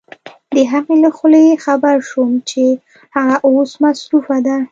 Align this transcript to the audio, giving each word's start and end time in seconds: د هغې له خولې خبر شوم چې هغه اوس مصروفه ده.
د 0.53 0.57
هغې 0.71 0.95
له 1.03 1.09
خولې 1.17 1.61
خبر 1.65 1.95
شوم 2.09 2.31
چې 2.49 2.63
هغه 3.15 3.35
اوس 3.47 3.71
مصروفه 3.83 4.37
ده. 4.45 4.57